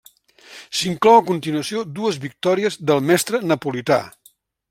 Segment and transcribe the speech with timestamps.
[0.77, 4.01] S'inclou a continuació dues victòries del mestre napolità.